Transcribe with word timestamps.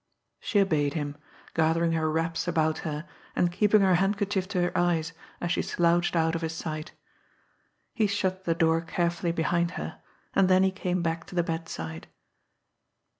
She 0.39 0.59
obeyed 0.59 0.95
him, 0.95 1.15
gathering 1.53 1.91
her 1.91 2.09
wraps 2.11 2.47
about 2.47 2.79
her, 2.79 3.07
and 3.35 3.51
keeping 3.51 3.81
her 3.81 3.93
handkerchief 3.93 4.47
to 4.47 4.61
her 4.63 4.75
eyes, 4.75 5.13
as 5.39 5.51
she 5.51 5.61
slouched 5.61 6.15
out 6.15 6.33
of 6.33 6.41
his 6.41 6.53
sight. 6.55 6.93
He 7.93 8.07
shut 8.07 8.45
the 8.45 8.55
door 8.55 8.81
carefully 8.81 9.31
behind 9.31 9.73
her, 9.77 10.01
and 10.33 10.49
then 10.49 10.63
he 10.63 10.71
came 10.71 11.03
back 11.03 11.27
to 11.27 11.35
the 11.35 11.43
bedside. 11.43 12.07